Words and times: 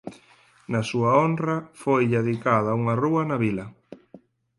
Na 0.71 0.81
súa 0.89 1.11
honra 1.19 1.57
foille 1.81 2.15
adicada 2.21 2.77
unha 2.81 2.95
rúa 3.03 3.23
na 3.29 3.37
vila. 3.45 3.65